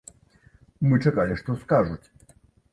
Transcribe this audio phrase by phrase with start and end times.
[0.87, 2.03] Мы чакалі, што скажуць.